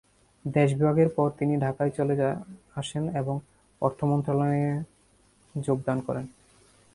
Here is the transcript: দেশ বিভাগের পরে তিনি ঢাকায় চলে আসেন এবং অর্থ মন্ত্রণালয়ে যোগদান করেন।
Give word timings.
দেশ 0.45 0.69
বিভাগের 0.73 1.09
পরে 1.15 1.31
তিনি 1.37 1.53
ঢাকায় 1.57 1.91
চলে 1.91 2.15
আসেন 2.75 3.03
এবং 3.15 3.35
অর্থ 3.81 3.99
মন্ত্রণালয়ে 4.03 4.71
যোগদান 5.55 5.97
করেন। 6.01 6.25